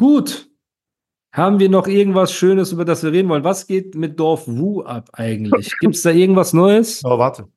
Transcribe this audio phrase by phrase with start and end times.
[0.00, 0.48] Gut.
[1.30, 3.44] Haben wir noch irgendwas Schönes, über das wir reden wollen?
[3.44, 5.72] Was geht mit Dorf Wu ab eigentlich?
[5.80, 7.04] Gibt es da irgendwas Neues?
[7.04, 7.48] Aber warte.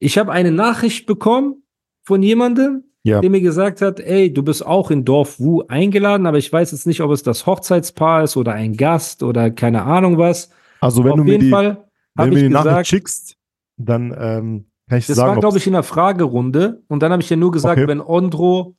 [0.00, 1.62] Ich habe eine Nachricht bekommen
[2.04, 3.20] von jemandem, Ja.
[3.20, 6.72] der mir gesagt hat, ey, du bist auch in Dorf Wu eingeladen, aber ich weiß
[6.72, 10.50] jetzt nicht, ob es das Hochzeitspaar ist oder ein Gast oder keine Ahnung was.
[10.80, 13.36] Also wenn Auf du mir jeden die, Fall wenn du mir die Nachricht gesagt, schickst,
[13.76, 16.82] dann ähm, kann ich das sagen, war, glaube ich, in der Fragerunde.
[16.88, 17.86] Und dann habe ich ja nur gesagt, Okay.
[17.88, 18.74] wenn Ondro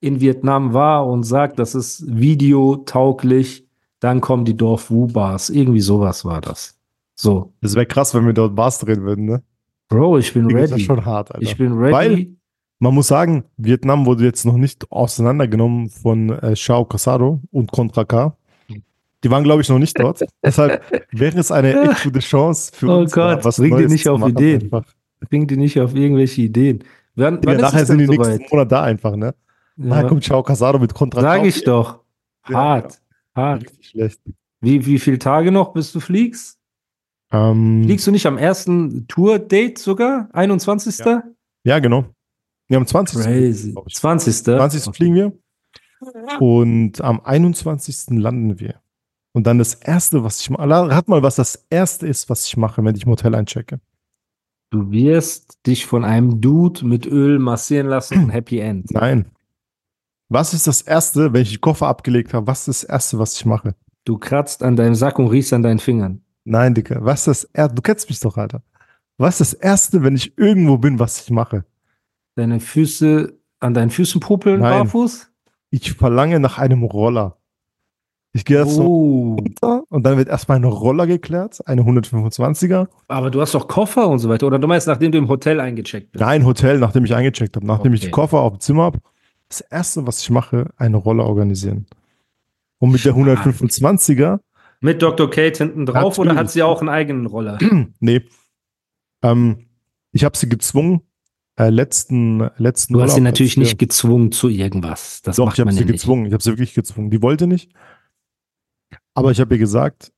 [0.00, 3.66] in Vietnam war und sagt, das ist videotauglich,
[4.00, 5.50] dann kommen die Dorf Wu Bars.
[5.50, 6.78] Irgendwie sowas war das.
[7.16, 7.52] So.
[7.60, 9.42] das wäre krass, wenn wir dort Bars drehen würden, ne?
[9.88, 10.84] Bro, ich bin Das ist ready.
[10.84, 11.42] schon hart, Alter.
[11.42, 11.92] Ich bin ready.
[11.92, 12.26] Weil-
[12.80, 18.04] Man muss sagen, Vietnam wurde jetzt noch nicht auseinandergenommen von äh, Xiao Casado und Contra
[18.04, 18.36] K.
[19.24, 20.24] Die waren, glaube ich, noch nicht dort.
[20.44, 23.82] Deshalb wäre es eine echt gute Chance für Oh uns, Gott, da was bring die
[23.82, 24.62] Neues nicht zu auf machen Ideen.
[24.62, 24.84] Einfach.
[25.28, 26.84] Bring die nicht auf irgendwelche Ideen.
[27.16, 28.52] Wann, Ja, wann nachher sind die denn nächsten soweit?
[28.52, 29.34] Monate da einfach, ne?
[29.78, 32.00] Nachher Ja, kommt Xiao Casado mit Contra Sag ich doch.
[32.48, 33.00] Ja, Hart.
[33.34, 33.62] Hart.
[33.62, 34.20] Richtig schlecht.
[34.60, 36.58] Wie, wie viele Tage noch, bis du fliegst?
[37.30, 40.28] Ähm, Fliegst du nicht am ersten Tour-Date sogar?
[40.32, 41.04] 21.
[41.62, 42.06] ja, genau.
[42.66, 43.20] Wir haben 20.
[43.20, 43.72] Crazy.
[43.72, 43.94] glaub ich.
[43.94, 44.44] 20.
[44.44, 44.94] 20.
[44.94, 45.32] fliegen wir.
[46.40, 48.18] Und am 21.
[48.18, 48.80] landen wir.
[49.32, 52.56] Und dann das erste, was ich mache, rat mal, was das erste ist, was ich
[52.56, 53.80] mache, wenn ich im Hotel einchecke.
[54.70, 58.90] Du wirst dich von einem Dude mit Öl massieren lassen und Happy End.
[58.90, 59.26] Nein.
[60.28, 62.46] Was ist das erste, wenn ich die Koffer abgelegt habe?
[62.46, 63.74] Was ist das erste, was ich mache?
[64.04, 66.20] Du kratzt an deinem Sack und riechst an deinen Fingern.
[66.44, 67.04] Nein, Dicker.
[67.04, 67.74] Was ist das erste?
[67.74, 68.62] Du kennst mich doch, Alter.
[69.16, 71.64] Was ist das erste, wenn ich irgendwo bin, was ich mache?
[72.36, 74.84] Deine Füße an deinen Füßen popeln Nein.
[74.84, 75.30] barfuß?
[75.70, 77.36] Ich verlange nach einem Roller.
[78.32, 79.36] Ich gehe jetzt so Oh.
[79.40, 82.86] runter und dann wird erstmal ein Roller geklärt, eine 125er.
[83.08, 84.46] Aber du hast doch Koffer und so weiter.
[84.46, 86.20] Oder du meinst, nachdem du im Hotel eingecheckt bist?
[86.22, 88.12] Nein, Hotel, nachdem ich eingecheckt habe, nachdem ich die Okay.
[88.12, 88.98] Koffer auf dem Zimmer habe.
[89.48, 91.86] Das erste, was ich mache, eine Roller organisieren.
[92.78, 93.46] Und mit der Stark.
[93.46, 94.40] 125er,
[94.80, 95.28] Mit Dr.
[95.30, 96.52] Kate hinten drauf oder hat Natürlich.
[96.52, 97.58] sie auch einen eigenen Roller?
[98.00, 98.22] nee,
[99.22, 99.66] ähm,
[100.12, 101.00] ich habe sie gezwungen,
[101.58, 105.22] äh, letzten, letzten Du hast sie Urlaub, natürlich als wir- nicht gezwungen zu irgendwas.
[105.22, 105.92] Das Doch, macht ich habe sie ja nicht.
[105.94, 106.26] gezwungen.
[106.26, 107.10] Ich habe sie wirklich gezwungen.
[107.10, 107.72] Die wollte nicht.
[109.14, 110.12] Aber ich habe ihr gesagt,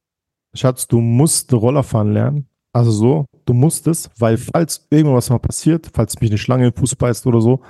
[0.52, 2.46] Schatz, du musst Roller fahren lernen.
[2.72, 6.78] Also so, du musst es, weil falls irgendwas mal passiert, falls mich eine Schlange den
[6.78, 7.62] Fuß beißt oder so,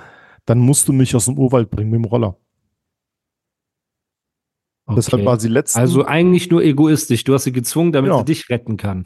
[0.45, 2.37] dann musst du mich aus dem Urwald bringen mit dem Roller.
[4.95, 5.25] Deshalb Okay.
[5.25, 5.79] war sie letzten.
[5.79, 7.23] Also eigentlich nur egoistisch.
[7.23, 8.19] Du hast sie gezwungen, damit Genau.
[8.19, 9.05] sie dich retten kann,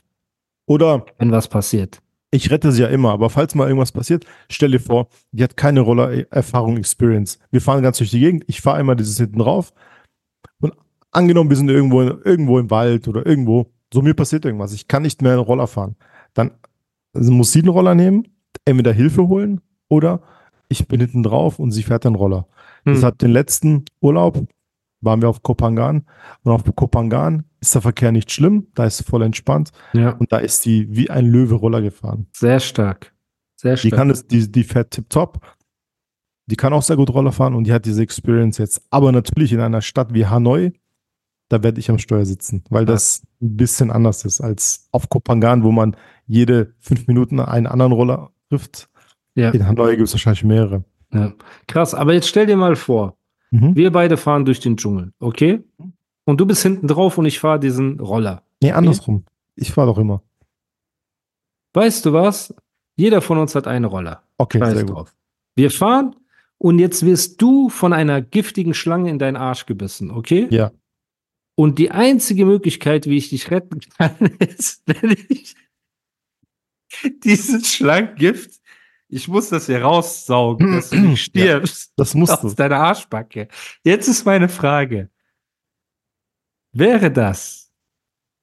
[0.67, 2.01] oder wenn was passiert.
[2.31, 5.55] ich rette sie ja immer, aber falls mal irgendwas passiert, stell dir vor, die hat
[5.55, 7.39] keine Roller-Erfahrung, Experience.
[7.51, 9.71] Wir fahren ganz durch die Gegend, ich fahre immer dieses hinten drauf
[10.59, 10.73] und
[11.11, 15.03] angenommen, wir sind irgendwo, irgendwo im Wald oder irgendwo, so mir passiert irgendwas, ich kann
[15.03, 15.95] nicht mehr einen Roller fahren.
[16.33, 16.51] Dann
[17.13, 18.27] muss sie einen Roller nehmen,
[18.65, 20.21] entweder Hilfe holen oder
[20.69, 22.47] ich bin hinten drauf und sie fährt den Roller.
[22.85, 22.93] Hm.
[22.95, 24.45] Deshalb den letzten Urlaub
[25.01, 26.05] waren wir auf Kopangan
[26.43, 30.37] und auf Kopangan ist der Verkehr nicht schlimm, da ist voll entspannt Ja, und da
[30.37, 32.27] ist die wie ein Löwe Roller gefahren.
[32.33, 33.13] sehr stark.
[33.55, 33.93] Sehr Die stark.
[33.97, 35.39] kann es, die, die fährt tipptopp.
[36.47, 38.81] Die kann auch sehr gut Roller fahren und die hat diese Experience jetzt.
[38.91, 40.73] Aber natürlich in einer Stadt wie Hanoi,
[41.49, 45.63] da werde ich am Steuer sitzen, weil das ein bisschen anders ist als auf Kopangan,
[45.63, 45.95] wo man
[46.27, 48.89] jede fünf Minuten einen anderen Roller trifft.
[49.35, 50.83] Ja, In Hanoi gibt es wahrscheinlich mehrere.
[51.13, 51.33] ja.
[51.67, 53.17] Krass, aber jetzt stell dir mal vor,
[53.51, 53.75] Mhm.
[53.75, 55.63] wir beide fahren durch den Dschungel, okay?
[56.25, 58.41] Und du bist hinten drauf und ich fahre diesen Roller.
[58.61, 59.23] Nee, andersrum.
[59.55, 60.23] Ich fahre doch immer.
[61.73, 62.53] Weißt du was?
[62.97, 64.23] Jeder von uns hat einen Roller.
[64.37, 64.95] Okay, Scheiß sehr gut.
[64.95, 65.15] drauf.
[65.55, 66.15] Wir fahren
[66.57, 70.47] und jetzt wirst du von einer giftigen Schlange in deinen Arsch gebissen, okay?
[70.49, 70.71] Ja.
[71.55, 75.55] Und die einzige Möglichkeit, wie ich dich retten kann, ist, wenn ich
[77.23, 78.59] dieses Schlangengift,
[79.15, 82.47] ich muss das hier raussaugen, dass du nicht stirbst Das musst du.
[82.47, 83.47] aus deiner Arschbacke.
[83.83, 85.09] Jetzt ist meine Frage.
[86.73, 87.71] Wäre das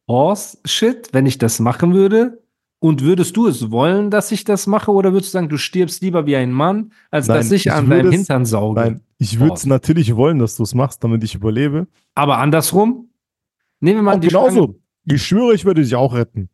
[0.08, 2.42] Horse Shit, wenn ich das machen würde?
[2.78, 4.90] Und würdest du es wollen, dass ich das mache?
[4.90, 7.72] Oder würdest du sagen, du stirbst lieber wie ein Mann, als Nein, dass ich, ich
[7.72, 8.80] an deinem Hintern sauge?
[8.80, 11.86] Nein, ich würde es natürlich wollen, dass du es machst, damit ich überlebe.
[12.16, 13.10] Aber andersrum?
[13.78, 14.48] Nehmen wir mal Auch die Schlange.
[14.48, 14.80] genauso.
[15.04, 16.48] Ich schwöre, ich würde dich auch retten.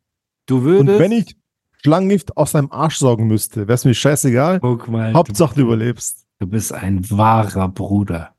[0.45, 0.99] Du Und würdest.
[0.99, 1.35] wenn ich
[1.83, 4.59] Schlangengift aus deinem Arsch saugen müsste, wäre es mir scheißegal.
[4.59, 5.13] Guck mal.
[5.13, 6.25] Hauptsache du überlebst.
[6.39, 8.35] Du bist ein wahrer Bruder.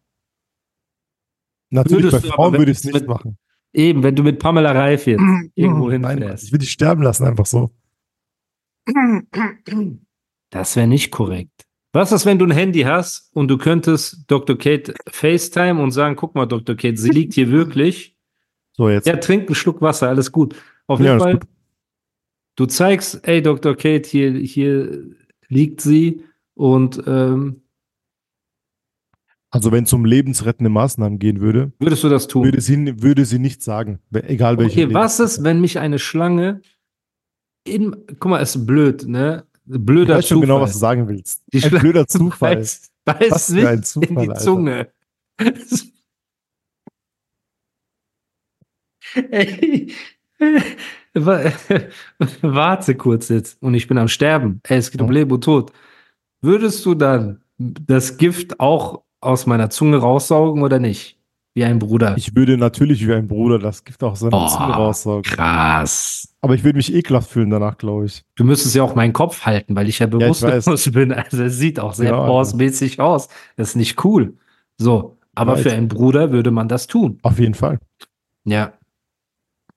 [1.71, 3.39] Natürlich, Würdest bei Frauen würde ich es nicht mit- machen.
[3.73, 5.23] Eben, wenn du mit Pamela Reif jetzt
[5.55, 6.45] irgendwo hinfährst.
[6.45, 7.71] ich will dich sterben lassen, einfach so.
[10.51, 11.67] Das wäre nicht korrekt.
[11.93, 14.57] Was ist, wenn du ein Handy hast und du könntest Dr.
[14.57, 16.77] Kate FaceTime und sagen, guck mal, Dr.
[16.77, 18.17] Kate, sie liegt hier wirklich.
[18.73, 19.07] So, jetzt.
[19.07, 20.55] Ja, trink einen Schluck Wasser, alles gut.
[20.87, 21.41] Auf Ja, jeden ist Fall.
[22.61, 23.75] Du zeigst, ey, Dr.
[23.75, 25.03] Kate, hier, hier
[25.49, 26.23] liegt sie
[26.55, 27.63] und ähm,
[29.51, 32.45] Also, wenn es um lebensrettende Maßnahmen gehen würde, würdest du das tun?
[32.45, 33.99] würde sie, würde sie nicht sagen.
[34.13, 34.85] Egal welche.
[34.85, 36.61] Okay, was ist, wenn mich eine Schlange
[37.65, 39.47] in, guck mal, ist blöd, ne?
[39.67, 40.47] Ich Blöder weiß schon Zufall.
[40.49, 41.43] genau, was du sagen willst.
[41.53, 42.57] Die Ein Schlange blöder Zufall.
[42.57, 44.41] Beißt, beißt Was für mich ein Zufall, in die Alter.
[44.41, 44.93] Zunge.
[49.31, 49.93] Ey,
[52.43, 54.61] warte kurz jetzt und ich bin am Sterben.
[54.69, 55.15] Ey, es geht um Ja.
[55.15, 55.73] Leben und Tod.
[56.41, 61.19] Würdest du dann das Gift auch aus meiner Zunge raussaugen oder nicht?
[61.53, 62.15] Wie ein Bruder.
[62.17, 64.49] Ich würde natürlich wie ein Bruder das Gift auch seiner Boah.
[64.49, 65.23] Zunge raussaugen.
[65.25, 66.33] Krass.
[66.41, 68.23] Aber ich würde mich ekelhaft fühlen danach, glaube ich.
[68.37, 70.93] Du müsstest ja auch meinen Kopf halten, weil ich ja ich bewusstlos weiß.
[70.93, 71.13] bin.
[71.13, 73.29] Also es sieht auch sehr Genau, Pause-mäßig aus.
[73.57, 74.35] Das ist nicht cool.
[74.79, 77.19] So, aber für einen Bruder würde man das tun.
[77.23, 77.81] Auf jeden Fall.
[78.45, 78.73] Ja.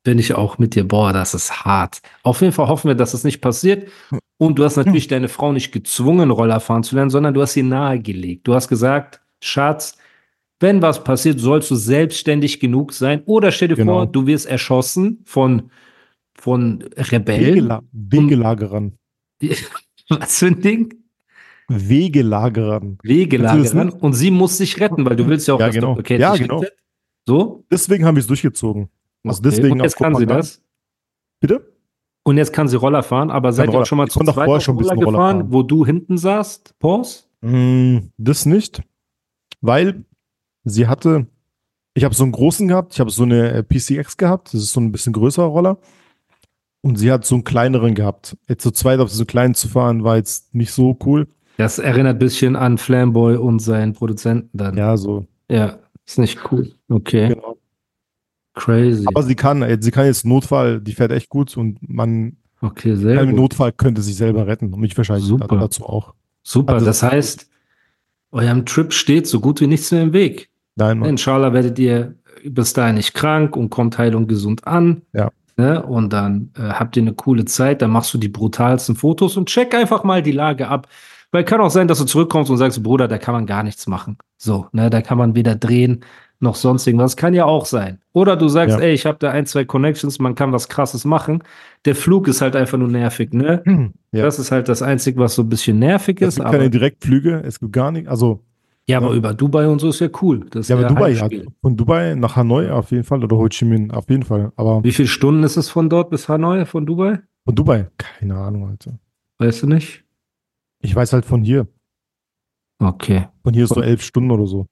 [0.04, 0.86] Bin ich auch mit dir.
[0.88, 2.02] Boah, das ist hart.
[2.24, 3.90] Auf jeden Fall hoffen wir, dass es nicht passiert.
[4.38, 7.54] Und du hast natürlich deine Frau nicht gezwungen, Roller fahren zu lernen, sondern du hast
[7.54, 8.46] sie nahegelegt.
[8.46, 9.98] Du hast gesagt, Schatz,
[10.60, 13.22] wenn was passiert, sollst du selbstständig genug sein.
[13.26, 13.94] Oder stell dir Genau.
[13.94, 15.72] vor, du wirst erschossen von,
[16.36, 17.56] von Rebellen.
[17.56, 18.98] Wegela Wegelagerern.
[20.10, 20.94] Was für ein Ding?
[21.70, 22.98] Wegelagerern.
[23.04, 23.92] Wegelagerern.
[23.92, 25.96] Das Und sie muss sich retten, weil du willst ja auch, Ja, dass genau.
[25.96, 26.60] Kate Ja, genau.
[26.60, 26.76] rettet.
[27.26, 27.66] So?
[27.72, 28.90] Deswegen haben wir es durchgezogen.
[29.25, 29.50] Also Okay.
[29.50, 30.62] deswegen Und jetzt kann sie das.
[31.40, 31.74] Bitte?
[32.25, 33.81] Und jetzt kann sie Roller fahren, aber seid ihr Roller.
[33.81, 35.52] auch schon mal zu zweit vorher auf schon ein Roller bisschen Roller gefahren, fahren.
[35.54, 36.80] wo du hinten saßt?
[36.80, 37.24] Pause?
[37.42, 38.81] Mm, das nicht.
[39.62, 40.06] Weil
[40.64, 41.28] sie hatte,
[41.94, 44.72] ich habe so einen großen gehabt, ich habe so eine äh, PCX gehabt, das ist
[44.74, 45.78] so ein bisschen größerer Roller.
[46.81, 48.38] Und sie hat so einen kleineren gehabt.
[48.50, 51.28] Jetzt zu zweit auf so einen kleinen zu fahren, war jetzt nicht so cool.
[51.58, 54.76] Das erinnert ein bisschen an Flamboy und seinen Produzenten dann.
[54.78, 55.26] Ja, so.
[55.50, 56.74] Ja, ist nicht cool.
[56.90, 57.58] Okay, Genau.
[58.54, 59.06] Crazy.
[59.08, 63.18] Aber sie kann, sie kann jetzt Notfall, die fährt echt gut und man Okay, sehr
[63.18, 63.36] kann im.
[63.36, 65.48] Notfall könnte sich selber retten und mich wahrscheinlich Super.
[65.48, 66.14] da- dazu auch.
[66.44, 67.50] Super, Also- das heißt,
[68.32, 70.50] eurem Trip steht so gut wie nichts mehr im Weg.
[70.76, 71.10] Nein, Mann.
[71.10, 72.16] Inshallah werdet ihr
[72.46, 75.04] bis dahin nicht krank und kommt heil und gesund an.
[75.14, 75.30] Ja.
[75.56, 75.84] Ne?
[75.84, 79.50] Und dann äh, habt ihr eine coole Zeit, dann machst du die brutalsten Fotos und
[79.50, 80.88] check einfach mal die Lage ab.
[81.33, 83.88] Weil kann auch sein, dass du zurückkommst und sagst, Bruder, da kann man gar nichts
[83.88, 84.18] machen.
[84.38, 86.06] So, ne, da kann man weder drehen
[86.39, 87.15] noch sonst irgendwas.
[87.18, 88.00] Kann ja auch sein.
[88.13, 88.83] Oder du sagst, Ja.
[88.83, 91.41] ey, ich habe da ein, zwei Connections, man kann was krasses machen.
[91.85, 93.63] Der Flug ist halt einfach nur nervig, ne?
[94.12, 94.24] Ja.
[94.25, 96.35] Das ist halt das Einzige, was so ein bisschen nervig Es ist.
[96.35, 98.07] gibt Aber, keine Direktflüge, es gibt gar nicht.
[98.07, 98.44] Also,
[98.88, 99.15] ja, aber Ja.
[99.15, 100.45] über Dubai und so ist ja cool.
[100.51, 101.27] Das ist ja, aber Dubai, ja,
[101.62, 104.51] von Dubai nach Hanoi auf jeden Fall oder Ho Chi Minh auf jeden Fall.
[104.56, 107.19] Aber Wie viele Stunden ist es von dort bis Hanoi, von Dubai?
[107.45, 109.00] von Dubai, keine Ahnung, Alter.
[109.39, 110.03] Weißt du nicht?
[110.83, 111.68] Ich weiß halt von hier.
[112.77, 113.27] Okay.
[113.41, 114.68] Von hier ist so elf Stunden oder so.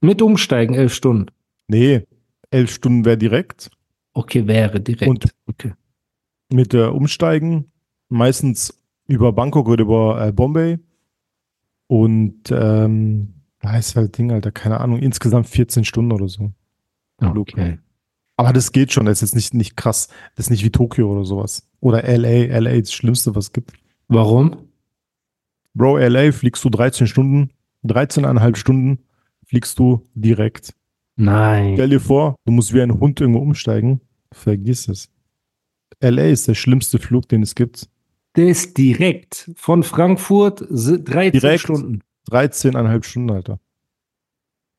[0.00, 1.26] Mit Umsteigen elf Stunden.
[1.66, 2.06] Nee,
[2.50, 3.70] elf Stunden wäre direkt.
[4.12, 5.10] Okay, wäre direkt.
[5.10, 5.74] Und okay.
[6.50, 7.72] mit der Umsteigen
[8.08, 10.78] meistens über Bangkok oder über äh, Bombay.
[11.88, 16.52] Und ähm, da ist halt Ding, Alter, keine Ahnung, insgesamt 14 Stunden oder so.
[17.20, 17.78] Okay.
[18.36, 20.08] Aber das geht schon, das ist jetzt nicht, nicht krass.
[20.36, 21.68] Das ist nicht wie Tokio oder sowas.
[21.80, 23.72] Oder LA, LA ist das Schlimmste, was es gibt.
[24.08, 24.68] Warum?
[25.76, 27.50] Bro, LA fliegst du 13 Stunden,
[27.84, 28.98] 13,5 Stunden
[29.44, 30.74] fliegst du direkt.
[31.16, 31.74] Nein.
[31.74, 34.00] Stell dir vor, du musst wie ein Hund irgendwo umsteigen.
[34.32, 35.10] Vergiss es.
[36.00, 37.88] LA ist der schlimmste Flug, den es gibt.
[38.36, 41.60] Der ist direkt von Frankfurt si- 13 Direkt.
[41.60, 42.00] Stunden.
[42.30, 43.60] 13,5 Stunden, Alter.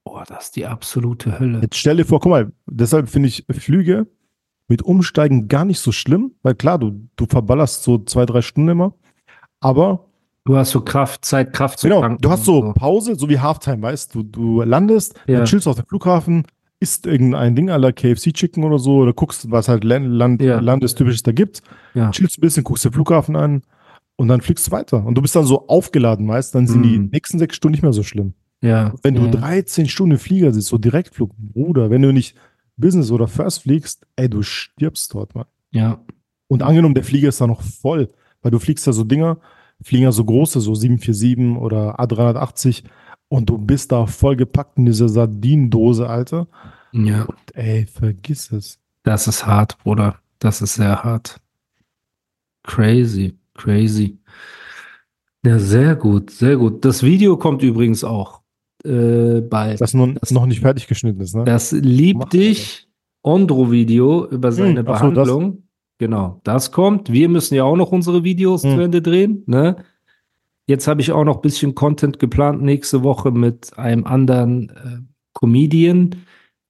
[0.04, 1.62] Boah, das ist die absolute Hölle.
[1.62, 4.08] Jetzt stell dir vor, guck mal, deshalb finde ich Flüge
[4.68, 8.70] mit Umsteigen gar nicht so schlimm, weil klar, du, du verballerst so zwei, drei Stunden
[8.70, 8.94] immer.
[9.60, 10.07] Aber
[10.48, 13.28] Du hast so Kraft, Zeit, Kraft zu genau, tanken du hast und so Pause, so
[13.28, 15.38] wie Halftime, weißt du, du landest, Ja.
[15.40, 16.46] dann chillst auf dem Flughafen,
[16.80, 20.62] isst irgendein Ding aller KFC-Chicken oder so, oder guckst, was halt Land, Ja.
[20.62, 21.62] Landestypisches da gibt,
[21.94, 22.12] Ja.
[22.12, 23.62] chillst ein bisschen, guckst den Flughafen an
[24.16, 25.06] und dann fliegst du weiter.
[25.06, 27.10] Und du bist dann so aufgeladen, weißt dann sind die Mhm.
[27.12, 28.34] nächsten sechs Stunden nicht mehr so schlimm.
[28.62, 28.94] Ja.
[29.04, 29.32] Wenn du ja.
[29.32, 32.36] 13 Stunden im Flieger sitzt, so Direktflug, Bruder, wenn du nicht
[32.78, 35.46] Business oder First fliegst, ey, du stirbst dort, Mann.
[35.72, 36.00] Ja.
[36.48, 38.08] Und angenommen, der Flieger ist da noch voll,
[38.42, 39.40] weil du fliegst ja so Dinger,
[39.82, 42.84] fliegen ja so große, so 747 oder A380
[43.30, 46.48] und du bist da voll gepackt in dieser Sardinendose, Alter.
[46.94, 47.24] Ja.
[47.24, 48.80] Und ey, vergiss es.
[49.04, 50.16] Das ist hart, Bruder.
[50.40, 51.40] Das ist sehr hart.
[52.64, 54.18] Crazy, crazy.
[55.46, 56.84] Ja, sehr gut, sehr gut.
[56.84, 58.42] Das Video kommt übrigens auch
[58.84, 59.80] äh, bald.
[59.80, 61.44] Das, nun, noch nicht fertig geschnitten ist, ne?
[61.46, 62.88] Das Lieb dich
[63.22, 65.64] Ondro-Video über seine Hm, ach so, das- Behandlung.
[66.00, 67.12] Genau, das kommt.
[67.12, 68.76] Wir müssen ja auch noch unsere Videos Hm.
[68.76, 69.44] zu Ende drehen.
[69.48, 69.78] Ne?
[70.68, 75.02] Jetzt habe ich auch noch ein bisschen Content geplant nächste Woche mit einem anderen äh,
[75.34, 76.12] Comedian,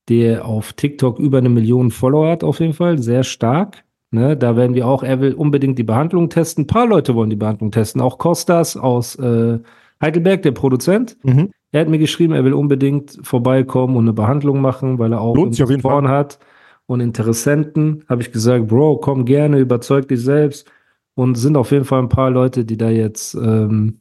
[0.07, 3.00] der auf TikTok über eine Million Follower hat, auf jeden Fall.
[3.00, 3.84] Sehr stark.
[4.12, 4.38] Ne?
[4.38, 6.63] Da werden wir auch, er will unbedingt die Behandlung testen.
[6.63, 8.00] Ein paar Leute wollen die Behandlung testen.
[8.01, 9.60] Auch Kostas aus äh,
[10.01, 11.17] Heidelberg, der Produzent.
[11.24, 11.50] Mhm.
[11.74, 15.36] Er hat mir geschrieben, er will unbedingt vorbeikommen und eine Behandlung machen, weil er auch
[15.36, 16.39] Lohnt sich auf jeden Investoren hat
[16.88, 18.03] und Interessenten.
[18.10, 20.70] Habe ich gesagt, Bro, komm gerne, überzeug dich selbst.
[21.13, 24.00] Und sind auf jeden Fall ein paar Leute, die da jetzt ähm,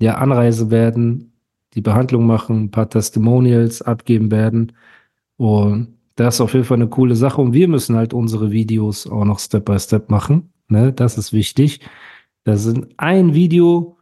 [0.00, 1.32] ja Anreise werden,
[1.74, 4.72] die Behandlung machen, ein paar Testimonials abgeben werden.
[5.36, 7.40] Und das ist auf jeden Fall eine coole Sache.
[7.40, 10.52] Und wir müssen halt unsere Videos auch noch Step by Step machen.
[10.68, 10.92] Ne?
[10.92, 11.80] Das ist wichtig.
[12.44, 13.98] Da sind ein Video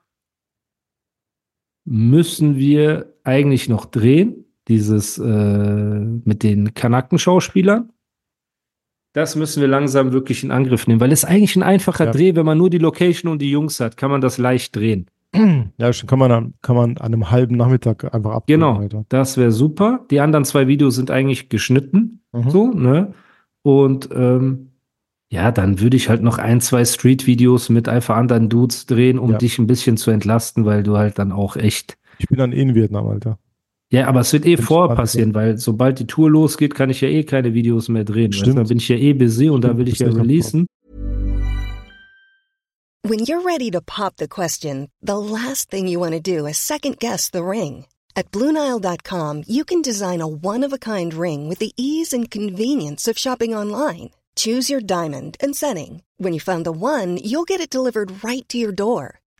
[1.84, 7.92] müssen wir eigentlich noch drehen, dieses äh, mit den Kanaken-Schauspielern.
[9.14, 12.10] Das müssen wir langsam wirklich in Angriff nehmen, weil es eigentlich ein einfacher Ja.
[12.12, 15.06] Dreh, wenn man nur die Location und die Jungs hat, kann man das leicht drehen.
[15.78, 18.44] Ja, schon kann man, an- kann man an einem halben Nachmittag einfach ab.
[18.46, 20.04] Genau, das wäre super.
[20.10, 22.50] Die anderen zwei Videos sind eigentlich geschnitten, Mhm.
[22.50, 23.12] so, ne?
[23.62, 24.68] Und ähm,
[25.30, 29.32] ja, dann würde ich halt noch ein, zwei Street-Videos mit einfach anderen Dudes drehen, um
[29.32, 29.38] Ja.
[29.38, 32.60] dich ein bisschen zu entlasten, weil du halt dann auch echt Ich bin dann eh
[32.60, 33.38] in Vietnam, Alter.
[33.92, 37.02] Ja, aber es wird eh vorher gespannt, passieren, weil sobald die Tour losgeht, kann ich
[37.02, 38.32] ja eh keine Videos mehr drehen.
[38.32, 38.56] Stimmt.
[38.56, 40.66] dann bin ich ja eh busy und da will ich ja releasen.
[43.04, 46.56] When you're ready to pop the question, the last thing you want to do is
[46.56, 47.84] second guess the ring.
[48.16, 52.30] At Bluenile.com, you can design a one of a kind ring with the ease and
[52.30, 54.10] convenience of shopping online.
[54.36, 56.02] Choose your diamond and setting.
[56.16, 59.21] When you find the one, you'll get it delivered right to your door.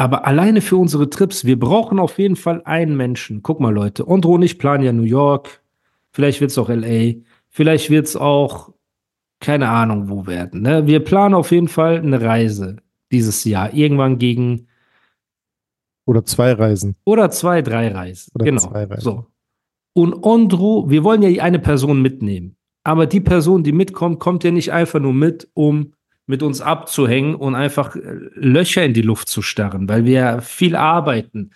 [0.00, 3.42] aber alleine für unsere Trips, wir brauchen auf jeden Fall einen Menschen.
[3.42, 5.62] Guck mal, Leute, Ondro und ich planen ja New York,
[6.10, 8.72] vielleicht wird es auch LA, vielleicht wird es auch,
[9.40, 10.62] keine Ahnung, wo werden.
[10.62, 10.86] Ne?
[10.86, 12.76] Wir planen auf jeden Fall eine Reise
[13.12, 14.68] dieses Jahr, irgendwann gegen
[16.06, 16.96] Oder zwei Reisen.
[17.04, 18.30] Oder zwei, drei Reisen.
[18.34, 18.68] Oder genau.
[18.68, 19.00] Reisen.
[19.02, 19.26] So.
[19.92, 22.56] Und Ondro, wir wollen ja eine Person mitnehmen.
[22.84, 25.92] Aber die Person, die mitkommt, kommt ja nicht einfach nur mit, um
[26.30, 28.00] mit uns abzuhängen und einfach äh,
[28.34, 31.50] Löcher in die Luft zu starren, weil wir viel arbeiten.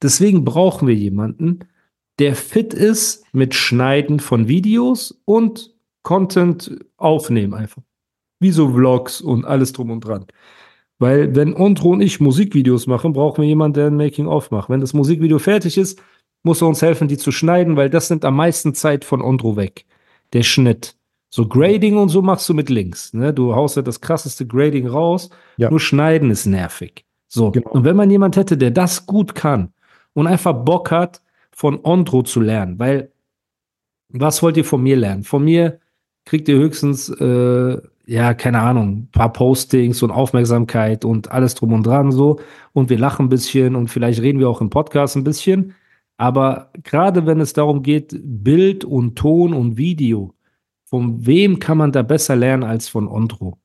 [0.00, 1.60] Deswegen brauchen wir jemanden,
[2.18, 7.82] der fit ist mit Schneiden von Videos und Content aufnehmen einfach.
[8.40, 10.26] Wie so Vlogs und alles drum und dran.
[10.98, 14.70] Weil wenn Ondro und ich Musikvideos machen, brauchen wir jemanden, der ein Making-of macht.
[14.70, 16.00] Wenn das Musikvideo fertig ist,
[16.42, 19.56] muss er uns helfen, die zu schneiden, weil das nimmt am meisten Zeit von Ondro
[19.56, 19.84] weg.
[20.32, 20.96] Der Schnitt.
[21.34, 23.14] So Grading und so machst du mit links.
[23.14, 23.32] Ne?
[23.32, 25.30] Du haust ja das krasseste Grading raus.
[25.56, 25.70] Ja.
[25.70, 27.06] Nur schneiden ist nervig.
[27.26, 27.50] So.
[27.52, 27.70] Genau.
[27.70, 29.72] Und wenn man jemand hätte, der das gut kann
[30.12, 33.12] und einfach Bock hat, von Ondro zu lernen, weil
[34.10, 35.22] was wollt ihr von mir lernen?
[35.22, 35.78] Von mir
[36.26, 41.72] kriegt ihr höchstens, äh, ja, keine Ahnung, ein paar Postings und Aufmerksamkeit und alles drum
[41.72, 42.40] und dran so.
[42.74, 45.74] Und wir lachen ein bisschen und vielleicht reden wir auch im Podcast ein bisschen.
[46.18, 50.34] Aber gerade wenn es darum geht, Bild und Ton und Video,
[50.92, 53.56] von wem kann man da besser lernen als von Ondro?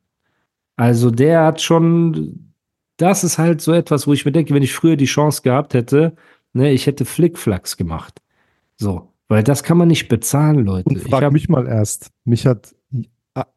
[0.77, 2.53] Also der hat schon,
[2.95, 5.73] das ist halt so etwas, wo ich mir denke, wenn ich früher die Chance gehabt
[5.73, 6.15] hätte,
[6.53, 8.21] ne, ich hätte Flickflacks gemacht.
[8.77, 10.87] So, weil das kann man nicht bezahlen, Leute.
[10.89, 12.11] Und Ich frag hab- mich mal erst.
[12.23, 12.73] Mich hat,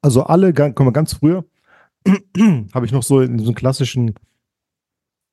[0.03, 1.45] also alle, mal, ganz früher
[2.75, 4.15] habe ich noch so in so einem klassischen,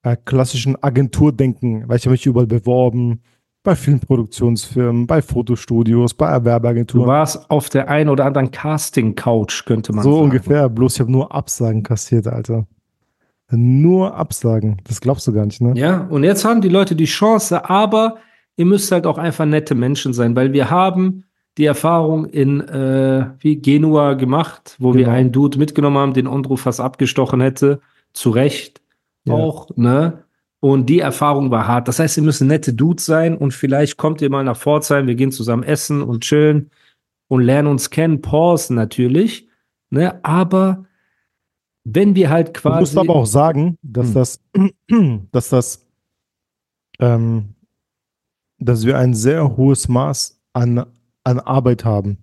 [0.03, 3.23] äh, klassischen Agenturdenken, weil ich habe mich überall beworben,
[3.67, 7.05] bei Filmproduktionsfirmen, bei Fotostudios, bei Du Erwerbeagenturen.
[7.05, 10.23] warst auf der einen oder anderen Casting-Couch, könnte man So sagen.
[10.23, 12.65] ungefähr, bloß ich habe nur Absagen kassiert, Alter.
[13.51, 14.77] Nur Absagen.
[14.85, 15.73] Das glaubst du gar nicht, ne?
[15.75, 18.19] Ja, und jetzt haben die Leute die Chance, aber
[18.55, 21.25] ihr müsst halt auch einfach nette Menschen sein, weil wir haben
[21.57, 25.15] die Erfahrung in äh, wie Genua gemacht, wo wir Genau.
[25.17, 27.81] einen Dude mitgenommen haben, den Ondro fast abgestochen hätte.
[28.13, 28.79] Zu Recht
[29.25, 29.33] Ja.
[29.33, 30.23] auch, ne?
[30.59, 31.87] Und die Erfahrung war hart.
[31.87, 35.15] Das heißt, ihr müsst nette Dudes sein und vielleicht kommt ihr mal nach Pforzheim, wir
[35.15, 36.71] gehen zusammen essen und chillen
[37.27, 38.21] und lernen uns kennen.
[38.21, 39.47] Pause natürlich,
[39.91, 40.19] ne?
[40.23, 40.85] Aber
[41.83, 42.79] wenn wir halt Du quasi.
[42.79, 44.13] musst aber auch sagen, dass Hm.
[44.13, 44.41] das,
[45.31, 45.87] dass das,
[46.99, 47.53] ähm,
[48.59, 50.85] dass wir ein sehr hohes Maß an,
[51.23, 52.17] an Arbeit haben.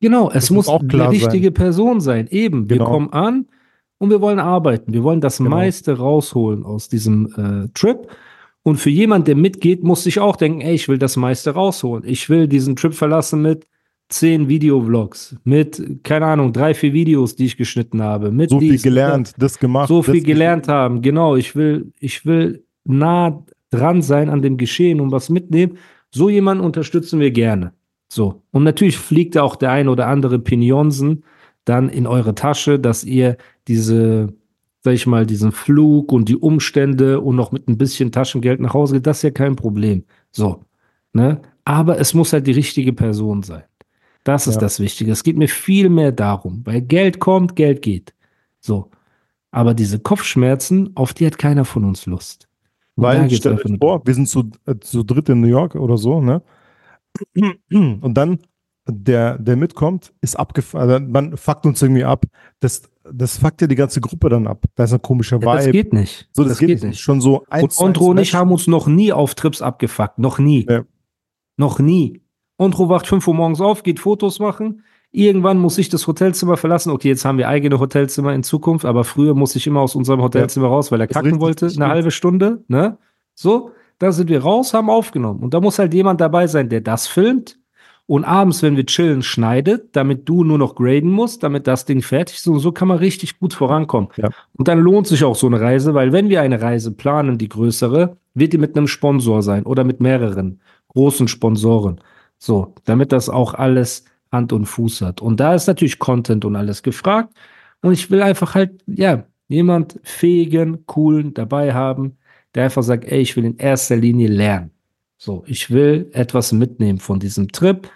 [0.00, 2.28] Genau, es muss muss auch die richtige Person sein.
[2.28, 2.88] Eben, wir Genau.
[2.90, 3.46] kommen an
[3.98, 4.92] und wir wollen arbeiten.
[4.92, 5.50] Wir wollen das Genau.
[5.50, 8.08] meiste rausholen aus diesem äh, Trip.
[8.62, 12.04] Und für jemand, der mitgeht, muss sich auch denken, ey, ich will das meiste rausholen.
[12.06, 13.66] Ich will diesen Trip verlassen mit
[14.10, 18.72] zehn Videovlogs, mit, keine Ahnung, drei, vier Videos, die ich geschnitten habe, mit So viel
[18.72, 19.88] dies, gelernt, das gemacht.
[19.88, 21.02] so viel gelernt haben.
[21.02, 25.76] Genau, ich will, ich will nah dran sein an dem Geschehen und was mitnehmen.
[26.10, 27.72] So jemanden unterstützen wir gerne.
[28.08, 28.42] So.
[28.50, 31.22] Und natürlich fliegt auch der ein oder andere Pinionsen
[31.68, 34.32] dann in eure Tasche, dass ihr diese,
[34.82, 38.74] sag ich mal, diesen Flug und die Umstände und noch mit ein bisschen Taschengeld nach
[38.74, 39.06] Hause geht.
[39.06, 40.04] Das ist ja kein Problem.
[40.30, 40.64] So.
[41.12, 41.40] Ne?
[41.64, 43.64] Aber es muss halt die richtige Person sein.
[44.24, 44.60] Das ist Ja.
[44.62, 45.12] das Wichtige.
[45.12, 48.14] Es geht mir viel mehr darum, weil Geld kommt, Geld geht.
[48.60, 48.90] So.
[49.50, 52.48] Aber diese Kopfschmerzen, auf die hat keiner von uns Lust.
[52.94, 55.96] Und Weil, stell dir vor, wir sind zu, äh, zu dritt in New York oder
[55.96, 56.42] so, ne?
[57.70, 58.38] Und dann
[58.88, 60.90] der, der mitkommt, ist abgefahren.
[60.90, 62.24] Also man fuckt uns irgendwie ab.
[62.60, 64.64] Das, das fuckt ja die ganze Gruppe dann ab.
[64.74, 65.56] Da ist ein komischer Ja, Vibe.
[65.56, 66.28] das geht nicht.
[66.32, 67.00] so, das, geht, nicht.
[67.00, 70.18] Schon so eins Und zu Ondro und ich haben uns noch nie auf Trips abgefuckt.
[70.18, 70.66] Noch nie.
[70.68, 70.82] Ja.
[71.56, 72.22] Noch nie.
[72.56, 74.82] Ondro wacht 5 Uhr morgens auf, geht Fotos machen.
[75.10, 76.90] Irgendwann muss ich das Hotelzimmer verlassen.
[76.90, 80.20] Okay, jetzt haben wir eigene Hotelzimmer in Zukunft, aber früher muss ich immer aus unserem
[80.20, 81.92] Hotelzimmer raus, weil er Das kacken wollte, das eine stimmt.
[81.94, 82.64] halbe Stunde.
[82.68, 82.98] Ne?
[83.34, 85.40] So, da sind wir raus, haben aufgenommen.
[85.40, 87.58] Und da muss halt jemand dabei sein, der das filmt
[88.08, 92.00] und abends, wenn wir chillen, schneidet, damit du nur noch graden musst, damit das Ding
[92.00, 92.48] fertig ist.
[92.48, 94.08] Und so kann man richtig gut vorankommen.
[94.16, 94.30] Ja.
[94.56, 97.50] Und dann lohnt sich auch so eine Reise, weil wenn wir eine Reise planen, die
[97.50, 102.00] größere, wird die mit einem Sponsor sein oder mit mehreren großen Sponsoren.
[102.38, 105.20] So, damit das auch alles Hand und Fuß hat.
[105.20, 107.34] Und da ist natürlich Content und alles gefragt.
[107.82, 112.16] Und ich will einfach halt, ja, jemand fähigen, coolen dabei haben,
[112.54, 114.70] der einfach sagt, ey, ich will in erster Linie lernen.
[115.18, 117.86] So, ich will etwas mitnehmen von diesem Trip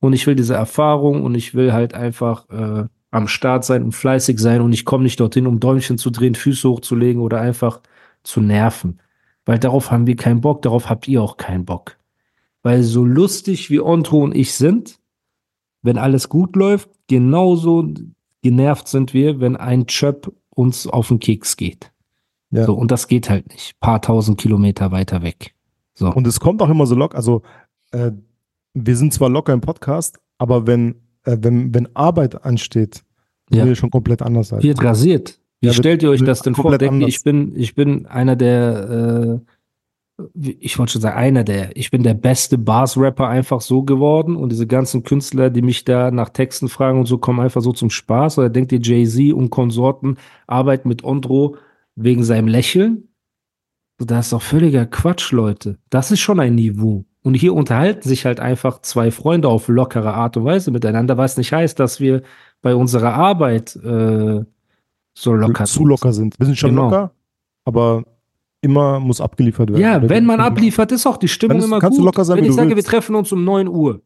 [0.00, 3.92] und ich will diese Erfahrung und ich will halt einfach äh, am Start sein und
[3.92, 7.80] fleißig sein und ich komme nicht dorthin, um Däumchen zu drehen, Füße hochzulegen oder einfach
[8.22, 9.00] zu nerven.
[9.44, 11.96] Weil darauf haben wir keinen Bock, darauf habt ihr auch keinen Bock.
[12.62, 14.98] Weil so lustig wie Ontro und ich sind,
[15.82, 17.88] wenn alles gut läuft, genauso
[18.42, 21.90] genervt sind wir, wenn ein Chöp uns auf den Keks geht.
[22.50, 22.64] Ja.
[22.64, 23.78] So, und das geht halt nicht.
[23.80, 25.54] Paar tausend Kilometer weiter weg.
[25.94, 26.12] So.
[26.12, 27.16] Und es kommt auch immer so locker.
[27.16, 27.42] Also,
[27.92, 28.12] äh,
[28.74, 33.02] wir sind zwar locker im Podcast, aber wenn, äh, wenn, wenn Arbeit ansteht,
[33.50, 33.64] Ja.
[33.64, 34.52] wir schon komplett anders.
[34.52, 34.62] Halt.
[34.62, 35.40] wird rasiert.
[35.60, 36.76] Wie Ja, stellt ihr euch das denn vor?
[36.78, 39.42] Denkt ich bin, ich bin einer der,
[40.18, 44.36] äh, ich wollte schon sagen, einer der, ich bin der beste Bars-Rapper einfach so geworden
[44.36, 47.72] und diese ganzen Künstler, die mich da nach Texten fragen und so, kommen einfach so
[47.72, 48.38] zum Spaß.
[48.38, 51.56] Oder denkt ihr, Jay-Z und Konsorten arbeiten mit Ondro
[51.96, 53.08] wegen seinem Lächeln?
[53.98, 55.78] Das ist doch völliger Quatsch, Leute.
[55.90, 57.04] Das ist schon ein Niveau.
[57.22, 61.36] Und hier unterhalten sich halt einfach zwei Freunde auf lockere Art und Weise miteinander, was
[61.36, 62.22] nicht heißt, dass wir
[62.62, 64.44] bei unserer Arbeit äh,
[65.14, 66.38] so locker zu locker sind.
[66.38, 66.84] Wir sind schon Genau.
[66.84, 67.12] locker,
[67.66, 68.04] aber
[68.62, 69.80] immer muss abgeliefert werden.
[69.82, 72.02] Ja, wenn wir- man abliefert, ist auch die Stimmung ist- immer kannst gut.
[72.02, 72.88] du locker sein, wenn ich sage, wir willst.
[72.88, 74.00] treffen uns um 9 Uhr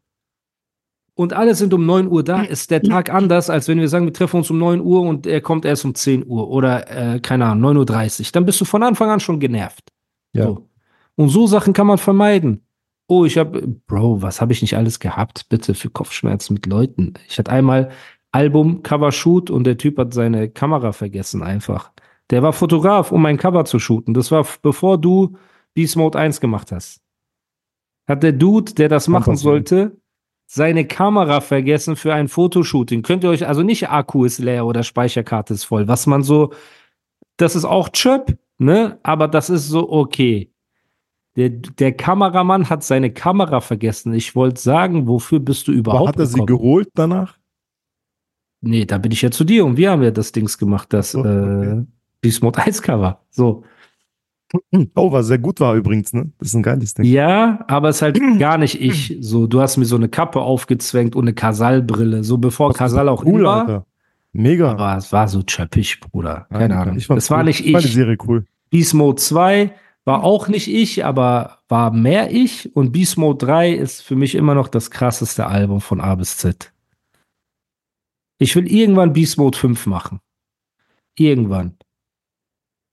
[1.14, 4.06] und alle sind um 9 Uhr da, ist der Tag anders, als wenn wir sagen,
[4.06, 7.20] wir treffen uns um 9 Uhr und er kommt erst um 10 Uhr oder, äh,
[7.20, 8.32] keine Ahnung, 9.30 Uhr.
[8.32, 9.84] Dann bist du von Anfang an schon genervt.
[10.32, 10.46] Ja.
[10.46, 10.68] So.
[11.16, 12.62] Und so Sachen kann man vermeiden.
[13.06, 17.14] Oh, ich habe, Bro, was habe ich nicht alles gehabt, bitte, für Kopfschmerzen mit Leuten.
[17.28, 17.90] Ich hatte einmal
[18.32, 21.92] Album, Cover Shoot und der Typ hat seine Kamera vergessen einfach.
[22.30, 24.14] Der war Fotograf, um ein Cover zu shooten.
[24.14, 25.36] Das war bevor du
[25.74, 27.02] Beast Mode 1 gemacht hast.
[28.08, 29.96] Hat der Dude, der das machen sollte,
[30.46, 33.02] seine Kamera vergessen für ein Fotoshooting.
[33.02, 36.52] Könnt ihr euch, also nicht Akku ist leer oder Speicherkarte ist voll, was man so,
[37.36, 38.98] das ist auch Chöp, ne?
[39.02, 40.53] Aber das ist so okay.
[41.36, 44.14] Der, der Kameramann hat seine Kamera vergessen.
[44.14, 46.46] Ich wollte sagen, wofür bist du Aber überhaupt hat er sie gekommen?
[46.46, 47.38] geholt danach?
[48.60, 51.12] Nee, da bin ich ja zu dir und wir haben ja das Dings gemacht, das
[51.12, 51.80] So, okay.
[51.80, 51.84] äh,
[52.20, 53.20] Beast Mode 1 Cover.
[53.30, 53.64] So.
[54.94, 56.30] Oh, was sehr gut war übrigens, ne?
[56.38, 57.04] Das ist ein geiles Ding.
[57.04, 59.16] Ja, aber es ist halt gar nicht ich.
[59.20, 62.22] So, du hast mir so eine Kappe aufgezwängt und eine Kasal-Brille.
[62.24, 63.60] So bevor ist Kasal auch cool, war.
[63.62, 63.86] Alter.
[64.32, 64.70] Mega.
[64.72, 66.46] Aber es war so chöppig, Bruder.
[66.50, 66.96] Keine Ja, Ahnung.
[66.96, 67.94] ich Es war nicht Ich fand die ich.
[67.94, 68.44] Serie cool.
[68.70, 69.72] Beast Mode 2
[70.04, 72.74] War auch nicht ich, aber war mehr ich.
[72.76, 76.36] Und Beast Mode 3 ist für mich immer noch das krasseste Album von A bis
[76.36, 76.72] Z.
[78.38, 80.20] Ich will irgendwann Beast Mode 5 machen.
[81.16, 81.76] Irgendwann.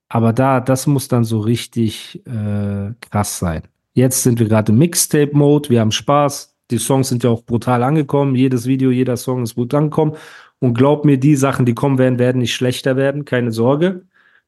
[0.08, 3.62] Aber da, das muss dann so richtig äh, krass sein.
[3.94, 6.56] Jetzt sind wir gerade im Mixtape-Mode, wir haben Spaß.
[6.70, 8.34] Die Songs sind ja auch brutal angekommen.
[8.34, 10.16] Jedes Video, jeder Song ist gut angekommen.
[10.58, 14.06] Und glaub mir, die Sachen, die kommen werden, werden nicht schlechter werden, keine Sorge.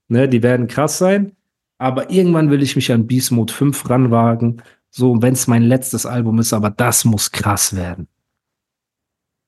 [0.09, 1.37] Ne, die werden krass sein.
[1.85, 4.63] Aber irgendwann will ich mich an Beast Mode 5 ranwagen.
[4.89, 8.09] So, wenn es mein letztes Album ist, aber das muss krass werden.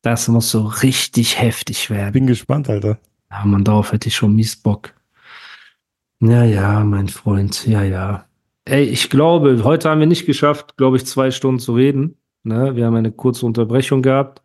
[0.03, 2.13] Das muss so richtig heftig werden.
[2.13, 2.99] Bin gespannt, Alter.
[3.31, 4.93] Ja, man, darauf hätte ich schon mies Bock.
[6.21, 8.27] Ja, ja, mein Freund, ja, ja.
[8.67, 12.19] Ey, ich glaube, heute haben wir nicht geschafft, glaube ich, zwei Stunden zu reden.
[12.43, 12.77] Ne?
[12.77, 14.43] Wir haben eine kurze Unterbrechung gehabt.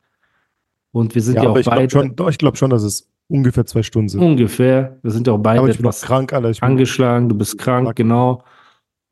[0.94, 3.11] Und wir sind ja, Ja, auch ich beide schon, doch, ich glaube schon, dass es
[3.32, 4.22] ungefähr zwei Stunden sind.
[4.22, 4.98] ungefähr.
[5.02, 6.52] Wir sind ja auch beide aber ich bin noch etwas krank, Alter.
[6.64, 7.96] Angeschlagen, du bist krank, Krank.
[7.98, 8.44] genau.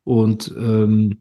[0.04, 1.18] Und ähm,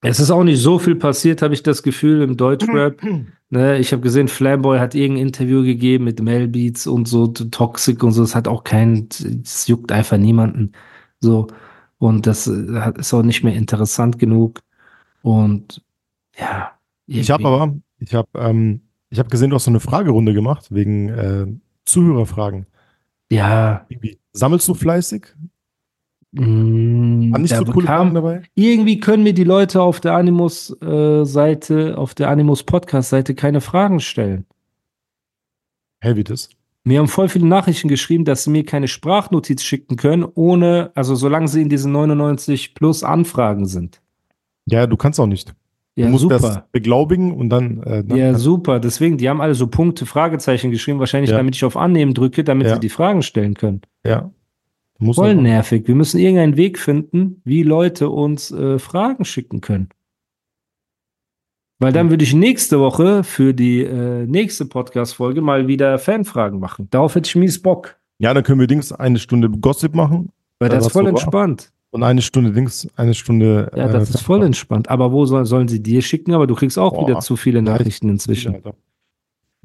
[0.00, 3.00] es ist auch nicht so viel passiert, habe ich das Gefühl, im Deutschrap.
[3.50, 8.12] ne, ich habe gesehen, Flamboy hat irgendein Interview gegeben mit Melbeats und so, Toxic und
[8.12, 8.22] so.
[8.22, 9.08] Das hat auch keinen,
[9.42, 10.72] das juckt einfach niemanden.
[11.20, 11.48] So.
[11.98, 14.60] Und das äh, hat- ist auch nicht mehr interessant genug.
[15.22, 15.82] Und
[16.38, 16.70] ja.
[17.06, 20.32] Ich habe irgendwie- aber, ich habe, ähm, ich habe gesehen, du hast so eine Fragerunde
[20.34, 21.46] gemacht wegen äh,
[21.88, 22.66] Zuhörerfragen.
[23.30, 23.86] Ja.
[23.88, 24.18] Irgendwie.
[24.32, 25.26] Sammelst du fleißig?
[26.32, 28.42] Waren nicht so coole Fragen dabei?
[28.54, 34.44] irgendwie können mir die Leute auf der Animus-Seite, auf der Animus-Podcast-Seite keine Fragen stellen.
[36.00, 36.50] Hä, wie das?
[36.84, 41.14] Mir haben voll viele Nachrichten geschrieben, dass sie mir keine Sprachnotiz schicken können, ohne, also
[41.16, 44.00] solange sie in diesen 99 plus Anfragen sind.
[44.66, 45.54] Ja, du kannst auch nicht.
[45.98, 46.38] Ja, du musst super.
[46.38, 47.82] das beglaubigen und dann.
[47.82, 48.80] Äh, dann Ja, super.
[48.80, 51.36] Deswegen, die haben alle so Punkte, Fragezeichen geschrieben, wahrscheinlich Ja.
[51.36, 52.74] damit ich auf Annehmen drücke, damit Ja.
[52.74, 53.82] sie die Fragen stellen können.
[54.04, 54.30] ja.
[55.00, 55.86] Du musst Voll nervig.
[55.86, 59.90] Wir müssen irgendeinen Weg finden, wie Leute uns äh, Fragen schicken können.
[61.78, 66.88] Weil dann würde ich nächste Woche für die äh, nächste Podcast-Folge mal wieder Fanfragen machen.
[66.90, 67.96] Darauf hätte ich mies Bock.
[68.18, 71.70] Ja, dann können wir Dings eine Stunde Gossip machen Weil das ist voll entspannt.
[71.90, 73.70] Und eine Stunde Dings, eine Stunde.
[73.74, 74.88] Ja, das äh, ist voll entspannt.
[74.88, 76.34] Aber wo soll, sollen sie dir schicken?
[76.34, 77.08] Aber du kriegst auch Boah.
[77.08, 78.62] wieder zu viele Nachrichten inzwischen.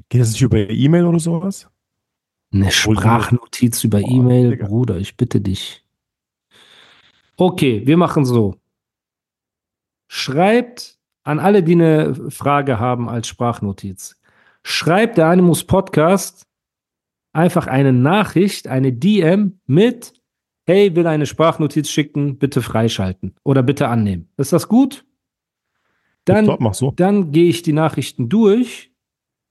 [0.08, 1.68] Geht das nicht über E-Mail oder sowas?
[2.52, 4.56] Eine Sprachnotiz über E-Mail.
[4.56, 5.84] Bruder, ich bitte dich.
[7.36, 8.56] Okay, wir machen so.
[10.06, 14.16] Schreibt an alle, die eine Frage haben als Sprachnotiz.
[14.62, 16.46] Schreibt der Animus Podcast
[17.32, 20.12] einfach eine Nachricht, eine DM mit
[20.66, 24.28] Hey, will eine Sprachnotiz schicken, bitte freischalten oder bitte annehmen.
[24.36, 25.04] Ist das gut?
[26.24, 26.90] Dann so.
[26.96, 28.90] dann gehe ich die Nachrichten durch,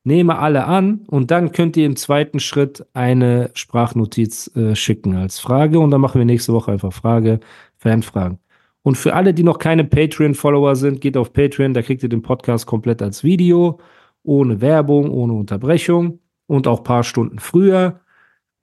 [0.04, 5.40] nehme alle an und dann könnt ihr im zweiten Schritt eine Sprachnotiz äh, schicken als
[5.40, 7.40] Frage und dann machen wir nächste Woche einfach Frage,
[7.78, 8.40] Fanfragen.
[8.82, 12.22] Und für alle, die noch keine Patreon-Follower sind, geht auf Patreon, da kriegt ihr den
[12.22, 13.80] Podcast komplett als Video,
[14.24, 18.02] ohne Werbung, ohne Unterbrechung und auch ein paar Stunden früher.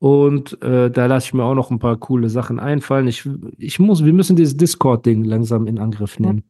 [0.01, 3.07] Und äh, da lasse ich mir auch noch ein paar coole Sachen einfallen.
[3.07, 6.43] Ich, ich muss, wir müssen dieses Discord-Ding langsam in Angriff nehmen.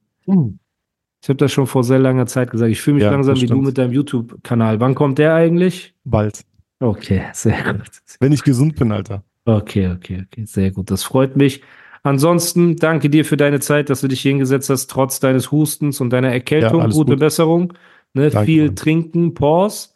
[1.23, 2.71] Ich habe das schon vor sehr langer Zeit gesagt.
[2.71, 4.79] Ich fühle mich Ja, langsam wie du mit deinem YouTube-Kanal.
[4.81, 5.95] Wann kommt der eigentlich?
[6.05, 6.45] Bald.
[6.79, 7.91] Okay, sehr gut.
[8.21, 9.25] Wenn ich gesund bin, Alter.
[9.45, 10.91] Okay, okay, okay, sehr gut.
[10.91, 11.61] Das freut mich.
[12.05, 16.11] Ansonsten danke dir für deine Zeit, dass du dich hingesetzt hast, trotz deines Hustens und
[16.11, 16.81] deiner Erkältung.
[16.81, 17.19] Ja, Gute gut.
[17.19, 17.73] Besserung.
[18.15, 18.77] Ne, Danke, viel Mann.
[18.77, 19.89] trinken, Pause.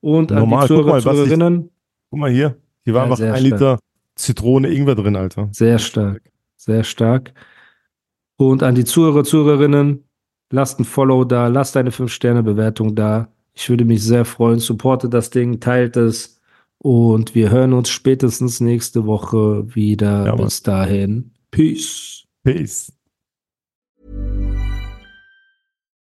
[0.00, 1.70] Und an Normal, die guck Zuhörer, mal, was ich- Zuhörerinnen,
[2.10, 2.56] Guck mal hier.
[2.86, 3.42] Hier war Ja, einfach ein stark.
[3.42, 3.78] Liter
[4.14, 5.48] Zitrone Ingwer drin, Alter.
[5.52, 6.22] sehr stark,
[6.56, 7.34] sehr stark.
[8.36, 10.04] Und an die Zuhörer, Zuhörerinnen,
[10.50, 13.28] lasst ein Follow da, lasst eine 5-Sterne-Bewertung da.
[13.54, 14.60] Ich würde mich sehr freuen.
[14.60, 16.40] Supportet das Ding, teilt es.
[16.78, 20.26] Und wir hören uns spätestens nächste Woche wieder.
[20.26, 20.36] Ja.
[20.36, 21.32] Bis dahin.
[21.50, 22.24] Peace.
[22.44, 22.92] Peace.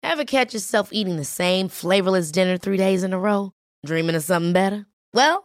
[0.02, 3.52] Ever catch yourself eating the same flavorless dinner three days in a row?
[3.86, 4.86] Dreaming of something better?
[5.12, 5.44] Well,